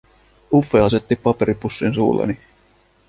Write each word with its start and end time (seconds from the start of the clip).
Uffe 0.59 0.79
asetti 0.79 1.15
paperipussin 1.15 1.93
suulleni. 1.93 2.39